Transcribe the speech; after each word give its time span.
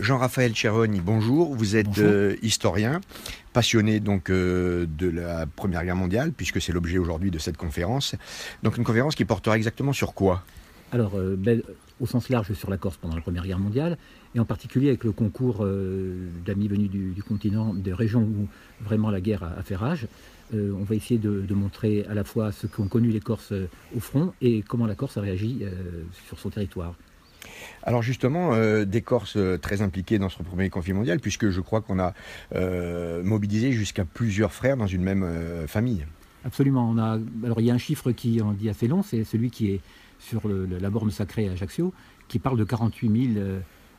Jean-Raphaël 0.00 0.54
Cheroni, 0.54 1.00
bonjour. 1.00 1.54
Vous 1.54 1.76
êtes 1.76 1.98
euh, 1.98 2.36
historien, 2.42 3.00
passionné 3.52 4.00
donc 4.00 4.30
euh, 4.30 4.86
de 4.86 5.08
la 5.08 5.46
Première 5.46 5.84
Guerre 5.84 5.96
mondiale, 5.96 6.32
puisque 6.32 6.60
c'est 6.62 6.72
l'objet 6.72 6.98
aujourd'hui 6.98 7.30
de 7.30 7.38
cette 7.38 7.58
conférence. 7.58 8.14
Donc 8.62 8.78
une 8.78 8.84
conférence 8.84 9.14
qui 9.14 9.24
portera 9.24 9.56
exactement 9.56 9.92
sur 9.92 10.14
quoi? 10.14 10.44
Alors, 10.92 11.16
euh, 11.16 11.36
ben, 11.38 11.62
au 12.00 12.06
sens 12.06 12.30
large 12.30 12.54
sur 12.54 12.70
la 12.70 12.78
Corse 12.78 12.96
pendant 12.96 13.14
la 13.14 13.20
Première 13.20 13.46
Guerre 13.46 13.58
mondiale, 13.58 13.98
et 14.34 14.40
en 14.40 14.46
particulier 14.46 14.88
avec 14.88 15.04
le 15.04 15.12
concours 15.12 15.66
d'amis 16.46 16.68
venus 16.68 16.90
du, 16.90 17.22
continent, 17.22 17.74
des 17.74 17.92
régions 17.92 18.22
où 18.22 18.48
vraiment 18.80 19.10
la 19.10 19.20
guerre 19.20 19.44
a, 19.44 19.62
fait 19.62 19.76
rage. 19.76 20.08
on 20.54 20.84
va 20.84 20.94
essayer 20.94 21.18
de, 21.20 21.42
de, 21.42 21.54
montrer 21.54 22.06
à 22.08 22.14
la 22.14 22.24
fois 22.24 22.50
ce 22.50 22.66
qu'ont 22.66 22.88
connu 22.88 23.10
les 23.10 23.20
Corses 23.20 23.52
au 23.94 24.00
front 24.00 24.32
et 24.40 24.62
comment 24.62 24.86
la 24.86 24.94
Corse 24.94 25.18
a 25.18 25.20
réagi 25.20 25.64
sur 26.26 26.38
son 26.38 26.48
territoire. 26.48 26.94
Alors 27.82 28.02
justement, 28.02 28.54
euh, 28.54 28.84
des 28.84 29.02
Corses 29.02 29.36
euh, 29.36 29.58
très 29.58 29.82
impliqués 29.82 30.18
dans 30.18 30.28
ce 30.28 30.42
premier 30.42 30.70
conflit 30.70 30.92
mondial, 30.92 31.20
puisque 31.20 31.50
je 31.50 31.60
crois 31.60 31.80
qu'on 31.80 31.98
a 31.98 32.14
euh, 32.54 33.22
mobilisé 33.22 33.72
jusqu'à 33.72 34.04
plusieurs 34.04 34.52
frères 34.52 34.76
dans 34.76 34.86
une 34.86 35.02
même 35.02 35.26
famille. 35.66 36.06
Absolument. 36.44 36.90
On 36.90 36.98
a, 36.98 37.18
alors 37.44 37.60
il 37.60 37.66
y 37.66 37.70
a 37.70 37.74
un 37.74 37.78
chiffre 37.78 38.12
qui 38.12 38.40
en 38.40 38.52
dit 38.52 38.68
assez 38.68 38.88
long, 38.88 39.02
c'est 39.02 39.24
celui 39.24 39.50
qui 39.50 39.70
est 39.70 39.80
sur 40.18 40.42
la 40.48 40.90
borne 40.90 41.10
sacrée 41.10 41.48
à 41.48 41.52
Ajaccio, 41.52 41.92
qui 42.28 42.38
parle 42.38 42.58
de 42.58 42.64
48 42.64 43.34
000 43.34 43.44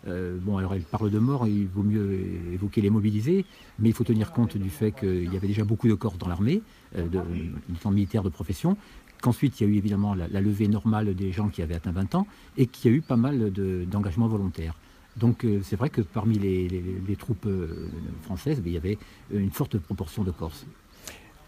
bon, 0.06 0.58
alors 0.58 0.74
elle 0.74 0.82
parle 0.82 1.10
de 1.10 1.20
morts, 1.20 1.48
il 1.48 1.68
vaut 1.68 1.84
mieux 1.84 2.20
évoquer 2.54 2.82
les 2.82 2.90
mobilisés, 2.90 3.46
mais 3.80 3.90
il 3.90 3.94
faut 3.94 4.04
tenir 4.04 4.32
compte 4.32 4.58
du 4.58 4.70
fait 4.70 4.92
qu'il 4.92 5.32
y 5.32 5.38
avait 5.38 5.48
déjà 5.48 5.64
beaucoup 5.64 5.88
de 5.88 5.94
corps 5.94 6.18
dans 6.18 6.28
l'armée, 6.28 6.62
euh, 6.98 7.08
de, 7.08 7.20
de 7.20 8.30
profession, 8.30 8.78
qu'ensuite 9.22 9.60
il 9.60 9.64
y 9.64 9.68
a 9.68 9.74
eu 9.74 9.78
évidemment 9.78 10.14
la, 10.14 10.42
levée 10.42 10.68
normale 10.68 11.16
des 11.16 11.32
gens 11.32 11.50
qui 11.50 11.62
avaient 11.62 11.76
atteint 11.76 11.92
20 11.92 12.16
ans 12.16 12.28
et 12.58 12.68
qu'il 12.68 12.92
y 12.92 12.94
a 12.94 12.98
eu 12.98 13.02
pas 13.02 13.16
mal 13.16 13.52
d'engagements 13.52 14.28
volontaires. 14.28 14.76
Donc 15.16 15.46
euh, 15.46 15.62
c'est 15.64 15.76
vrai 15.76 15.90
que 15.90 16.02
parmi 16.02 16.38
les, 16.38 17.16
troupes 17.18 17.46
euh, 17.46 17.90
françaises, 18.24 18.62
il 18.66 18.72
y 18.72 18.78
avait 18.78 18.98
une 19.32 19.52
forte 19.52 19.78
proportion 19.78 20.24
de 20.24 20.32
Corses. 20.32 20.66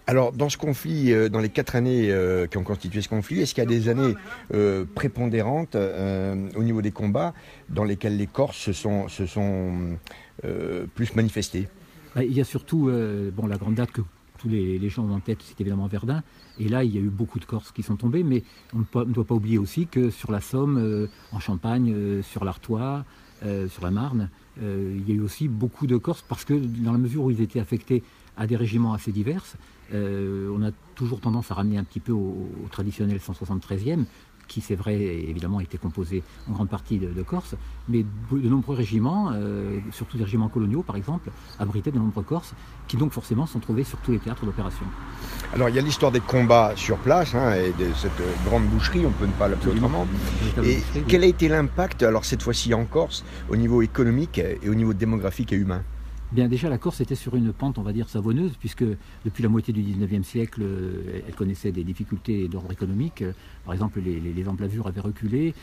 Alors, 0.08 0.32
dans 0.32 0.50
ce 0.50 0.58
conflit, 0.58 1.12
euh, 1.12 1.30
dans 1.30 1.40
les 1.40 1.50
quatre 1.50 1.76
années 1.76 2.14
qui 2.50 2.58
ont 2.58 2.64
constitué 2.64 3.02
ce 3.02 3.10
conflit, 3.10 3.42
est-ce 3.42 3.56
qu'il 3.56 3.64
y 3.64 3.68
a 3.68 3.70
des 3.70 3.90
années 3.90 4.14
prépondérantes 4.94 5.76
au 5.76 6.64
niveau 6.64 6.82
des 6.82 6.92
combats 6.92 7.34
dans 7.70 7.84
lesquelles 7.84 8.18
les 8.18 8.28
Corses 8.28 8.72
se 8.72 8.74
sont, 9.26 9.98
plus 10.94 11.16
manifestés? 11.16 11.68
Ben, 12.16 12.24
Il 12.24 12.34
y 12.34 12.42
a 12.42 12.46
surtout 12.46 12.92
bon, 13.36 13.48
la 13.48 13.58
grande 13.58 13.76
date 13.76 13.92
que 13.92 14.02
tous 14.38 14.50
les, 14.50 14.90
gens 14.90 15.04
ont 15.06 15.14
en 15.14 15.20
tête, 15.20 15.40
c'est 15.44 15.60
évidemment 15.60 15.88
Verdun. 15.88 16.24
Et 16.60 16.68
là, 16.68 16.84
il 16.84 16.94
y 16.94 16.98
a 16.98 17.02
eu 17.02 17.10
beaucoup 17.10 17.40
de 17.40 17.46
Corses 17.46 17.72
qui 17.72 17.84
sont 17.84 17.96
tombés, 17.96 18.24
mais 18.24 18.44
on 18.74 18.80
ne 19.00 19.14
doit 19.14 19.26
pas 19.26 19.36
oublier 19.36 19.58
aussi 19.58 19.88
que 19.88 20.10
sur 20.10 20.32
la 20.32 20.42
Somme, 20.42 20.78
euh, 20.78 21.08
en 21.32 21.40
Champagne, 21.40 21.92
euh, 21.94 22.22
sur 22.22 22.46
l'Artois, 22.46 23.06
euh, 23.44 23.68
sur 23.68 23.84
la 23.84 23.92
Marne, 23.92 24.30
il 24.62 25.06
y 25.06 25.12
a 25.12 25.16
eu 25.16 25.20
aussi 25.20 25.50
beaucoup 25.50 25.86
de 25.86 25.98
Corses 25.98 26.22
parce 26.22 26.46
que 26.46 26.54
dans 26.54 26.94
la 26.94 26.98
mesure 26.98 27.26
où 27.26 27.32
ils 27.32 27.42
étaient 27.42 27.60
affectés 27.60 28.04
à 28.38 28.48
des 28.48 28.56
régiments 28.56 28.94
assez 28.94 29.12
divers, 29.12 29.44
on 29.94 30.64
a 30.64 30.72
toujours 30.96 31.20
tendance 31.22 31.52
à 31.52 31.54
ramener 31.54 31.78
un 31.78 31.84
petit 31.84 32.00
peu 32.00 32.12
au, 32.12 32.50
au 32.64 32.68
traditionnel 32.70 33.20
173e, 33.20 34.06
qui 34.48 34.62
c'est 34.62 34.76
vrai 34.76 34.96
évidemment 34.96 35.60
était 35.60 35.78
composé 35.78 36.24
en 36.50 36.54
grande 36.54 36.70
partie 36.70 36.98
de, 37.00 37.24
Corses, 37.24 37.56
mais 37.90 38.06
de 38.32 38.50
nombreux 38.50 38.76
régiments, 38.76 39.32
euh, 39.34 39.80
surtout 39.92 40.18
des 40.18 40.24
régiments 40.24 40.50
coloniaux 40.50 40.84
par 40.84 40.96
exemple, 40.96 41.32
abritaient 41.60 41.92
de 41.92 41.98
nombreux 41.98 42.24
Corses, 42.24 42.54
qui 42.88 42.98
donc 42.98 43.12
forcément 43.12 43.46
sont 43.46 43.60
trouvés 43.60 43.84
sur 43.84 43.98
tous 44.00 44.12
les 44.12 44.20
théâtres 44.20 44.46
d'opération. 44.46 44.86
Alors 45.54 45.70
il 45.70 45.76
y 45.76 45.80
a 45.80 45.82
l'histoire 45.82 46.12
des 46.12 46.20
combats 46.20 46.74
sur 46.76 46.98
place 46.98 47.34
hein, 47.36 47.54
et 47.54 47.72
de 47.72 47.94
cette 47.94 48.22
grande 48.46 48.66
boucherie, 48.66 49.06
on 49.06 49.12
peut 49.12 49.26
ne 49.26 49.32
pas 49.32 49.48
l'appeler 49.48 49.74
autrement. 49.76 50.08
Et 50.64 50.80
quel 51.08 51.24
a 51.24 51.28
été 51.28 51.48
l'impact, 51.48 52.04
alors 52.04 52.26
cette 52.26 52.44
fois-ci 52.44 52.74
en 52.74 52.86
Corse, 52.86 53.24
au 53.50 53.56
niveau 53.56 53.82
économique 53.82 54.38
et 54.38 54.70
au 54.70 54.76
niveau 54.76 54.94
démographique 54.94 55.54
et 55.54 55.56
humain? 55.56 55.84
Bien, 56.36 56.50
déjà, 56.50 56.68
la 56.68 56.78
Corse 56.78 57.00
était 57.00 57.16
sur 57.16 57.38
une 57.38 57.54
pente, 57.54 57.78
on 57.78 57.82
va 57.82 57.94
dire, 57.94 58.10
savonneuse, 58.10 58.58
puisque 58.60 58.84
depuis 59.24 59.42
la 59.42 59.48
moitié 59.48 59.74
du 59.74 59.82
19e 59.82 60.24
siècle, 60.24 60.64
euh, 60.64 61.22
elle 61.26 61.34
connaissait 61.34 61.72
des 61.72 61.86
difficultés 61.86 62.50
d'ordre 62.50 62.74
économique. 62.74 63.24
Par 63.64 63.74
exemple, 63.74 64.02
les, 64.04 64.20
les, 64.20 64.50
emblavures 64.50 64.86
avaient 64.86 65.00
reculé. 65.00 65.54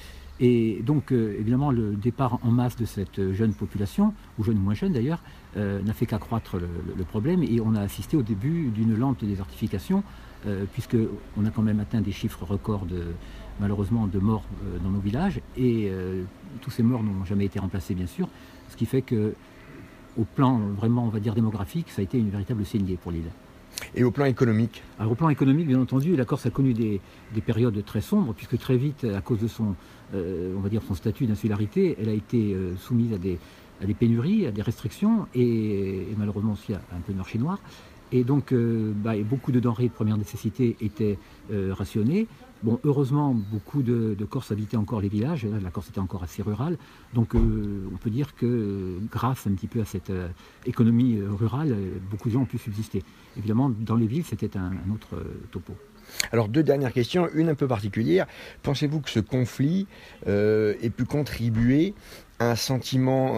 Et 0.40 0.80
donc, 0.82 1.12
euh, 1.12 1.36
évidemment, 1.38 1.72
le 1.72 1.94
départ 1.94 2.38
en 2.42 2.50
masse 2.50 2.74
de 2.76 2.86
cette 2.86 3.32
jeune 3.32 3.52
population, 3.52 4.14
ou 4.38 4.44
jeune 4.44 4.56
ou 4.56 4.62
moins 4.62 4.72
jeune 4.72 4.94
d'ailleurs, 4.94 5.22
euh, 5.58 5.82
n'a 5.82 5.92
fait 5.92 6.06
qu'accroître 6.06 6.56
le, 6.56 7.04
problème. 7.04 7.42
Et 7.42 7.60
on 7.60 7.74
a 7.74 7.82
assisté 7.82 8.16
au 8.16 8.22
début 8.22 8.70
d'une 8.70 8.96
lente 8.96 9.22
désertification, 9.22 10.02
puisqu'on 10.72 11.44
a 11.44 11.50
quand 11.50 11.62
même 11.62 11.80
atteint 11.80 12.00
des 12.00 12.12
chiffres 12.12 12.44
records 12.44 12.86
malheureusement, 13.60 14.06
de 14.06 14.18
morts 14.18 14.46
dans 14.82 14.90
nos 14.90 14.98
villages. 15.00 15.40
Et 15.56 15.92
tous 16.62 16.70
ces 16.70 16.82
morts 16.82 17.02
n'ont 17.02 17.24
jamais 17.24 17.44
été 17.44 17.60
remplacés, 17.60 17.94
bien 17.94 18.06
sûr. 18.06 18.28
Ce 18.70 18.76
qui 18.76 18.86
fait 18.86 19.02
que 19.02 19.34
au 20.18 20.24
plan 20.24 20.58
vraiment, 20.76 21.04
on 21.04 21.08
va 21.08 21.20
dire, 21.20 21.34
démographique, 21.34 21.90
ça 21.90 22.00
a 22.00 22.04
été 22.04 22.18
une 22.18 22.30
véritable 22.30 22.64
saignée 22.64 22.98
pour 23.02 23.12
l'île. 23.12 23.30
Et 23.94 24.04
au 24.04 24.10
plan 24.10 24.26
économique 24.26 24.82
Alors, 24.98 25.12
Au 25.12 25.14
plan 25.14 25.28
économique, 25.28 25.66
bien 25.66 25.80
entendu, 25.80 26.16
la 26.16 26.24
Corse 26.24 26.46
a 26.46 26.50
connu 26.50 26.74
des, 26.74 27.00
périodes 27.44 27.84
très 27.84 28.00
sombres, 28.00 28.34
puisque 28.34 28.58
très 28.58 28.76
vite, 28.76 29.04
à 29.04 29.20
cause 29.20 29.40
de 29.40 29.48
son, 29.48 29.74
euh, 30.14 30.54
on 30.56 30.60
va 30.60 30.68
dire, 30.68 30.82
son 30.86 30.94
statut 30.94 31.26
d'insularité, 31.26 31.96
elle 32.00 32.08
a 32.08 32.12
été 32.12 32.54
euh, 32.54 32.76
soumise 32.76 33.12
à 33.12 33.18
des, 33.18 33.38
à 33.82 33.86
des 33.86 33.94
pénuries, 33.94 34.46
à 34.46 34.52
des 34.52 34.62
restrictions, 34.62 35.26
et, 35.34 36.06
malheureusement 36.16 36.52
aussi 36.52 36.74
à 36.74 36.80
un 36.94 37.00
peu 37.00 37.12
de 37.12 37.18
marché 37.18 37.38
noir. 37.38 37.58
Et 38.12 38.24
donc, 38.24 38.52
euh, 38.52 38.92
bah, 38.94 39.14
beaucoup 39.22 39.52
de 39.52 39.60
denrées 39.60 39.88
de 39.88 39.92
première 39.92 40.16
nécessité 40.16 40.76
étaient 40.80 41.18
rationnées. 41.50 42.28
Bon, 42.62 42.78
heureusement, 42.84 43.34
beaucoup 43.34 43.82
de, 43.82 44.16
Corses 44.24 44.52
habitaient 44.52 44.76
encore 44.76 45.00
les 45.00 45.08
villages. 45.08 45.44
La 45.44 45.70
Corse 45.70 45.88
était 45.88 45.98
encore 45.98 46.22
assez 46.22 46.42
rurale. 46.42 46.78
Donc, 47.12 47.34
euh, 47.34 47.88
on 47.92 47.96
peut 47.96 48.10
dire 48.10 48.36
que 48.36 48.98
grâce 49.10 49.48
un 49.48 49.52
petit 49.52 49.66
peu 49.66 49.80
à 49.80 49.84
cette 49.84 50.10
euh, 50.10 50.28
économie 50.64 51.16
euh, 51.16 51.28
rurale, 51.32 51.74
beaucoup 52.08 52.28
de 52.28 52.34
gens 52.34 52.42
ont 52.42 52.46
pu 52.46 52.58
subsister. 52.58 53.02
Évidemment, 53.36 53.68
dans 53.68 53.96
les 53.96 54.06
villes, 54.06 54.24
c'était 54.24 54.56
un, 54.56 54.74
autre 54.94 55.24
topo. 55.50 55.74
Alors, 56.30 56.48
deux 56.48 56.62
dernières 56.62 56.92
questions, 56.92 57.28
une 57.34 57.48
un 57.48 57.56
peu 57.56 57.66
particulière. 57.66 58.26
Pensez-vous 58.62 59.00
que 59.00 59.10
ce 59.10 59.20
conflit 59.20 59.88
ait 60.26 60.92
pu 60.94 61.04
contribuer 61.04 61.94
à 62.38 62.50
un 62.50 62.56
sentiment 62.56 63.34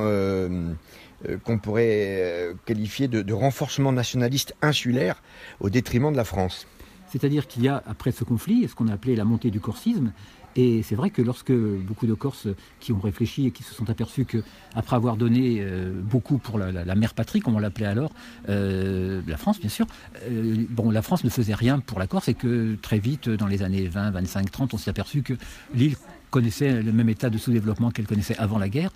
qu'on 1.45 1.59
pourrait 1.59 2.55
qualifier 2.67 3.09
de 3.09 3.33
renforcement 3.33 3.93
nationaliste 3.93 4.55
insulaire 4.63 5.23
au 5.61 5.71
détriment 5.71 6.13
de 6.13 6.17
la 6.17 6.25
France. 6.25 6.67
C'est-à-dire 7.09 7.47
qu'il 7.47 7.63
y 7.63 7.69
a, 7.69 7.83
après 7.87 8.11
ce 8.11 8.25
conflit, 8.25 8.67
ce 8.69 8.75
qu'on 8.75 8.89
a 8.89 8.93
appelé 8.93 9.15
la 9.15 9.25
montée 9.25 9.51
du 9.51 9.61
corsisme, 9.61 10.13
et 10.57 10.83
c'est 10.83 10.95
vrai 10.95 11.11
que 11.11 11.21
lorsque 11.21 11.53
beaucoup 11.53 12.07
de 12.07 12.15
Corses 12.15 12.49
qui 12.81 12.93
ont 12.93 13.01
réfléchi 13.01 13.47
et 13.47 13.51
qui 13.51 13.63
se 13.63 13.75
sont 13.75 13.91
aperçus 13.91 14.25
qu'après 14.25 14.97
avoir 14.97 15.17
donné 15.17 15.59
euh, 15.61 15.93
beaucoup 16.01 16.39
pour 16.39 16.59
la, 16.59 16.95
mère 16.95 17.15
patrie, 17.15 17.41
comme 17.41 17.57
on 17.57 17.59
l'appelait 17.59 17.87
alors, 17.87 18.13
euh, 18.49 19.21
la 19.27 19.37
France 19.37 19.59
bien 19.59 19.69
sûr, 19.69 19.87
euh, 20.29 20.65
bon, 20.71 20.91
la 20.91 21.03
France 21.03 21.25
ne 21.25 21.31
faisait 21.31 21.55
rien 21.55 21.81
pour 21.81 21.99
la 21.99 22.07
Corse 22.07 22.29
et 22.29 22.35
que 22.35 22.77
très 22.77 22.99
vite, 22.99 23.29
dans 23.29 23.49
les 23.49 23.63
années 23.63 23.89
20, 23.89 24.13
25, 24.13 24.51
30, 24.51 24.75
on 24.75 24.79
s'est 24.79 24.91
aperçu 24.91 25.23
que 25.23 25.35
l'île 25.75 25.97
connaissait 26.35 26.83
le 26.83 26.93
même 26.93 27.09
état 27.09 27.31
de 27.31 27.39
sous-développement 27.39 27.93
qu'elle 27.93 28.09
connaissait 28.09 28.37
avant 28.39 28.59
la 28.59 28.69
guerre. 28.69 28.91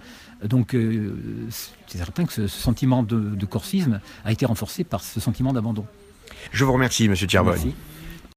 Donc 0.45 0.77
c'est 1.51 1.99
certain 1.99 2.25
que 2.25 2.33
ce, 2.33 2.49
sentiment 2.49 3.05
de, 3.05 3.21
de, 3.21 3.47
corsisme 3.47 4.01
a 4.25 4.33
été 4.33 4.45
renforcé 4.45 4.83
par 4.83 5.05
ce 5.05 5.21
sentiment 5.21 5.53
d'abandon. 5.53 5.87
Je 6.51 6.65
vous 6.65 6.73
remercie, 6.73 7.09
Monsieur. 7.09 7.29
Merci. 7.45 7.75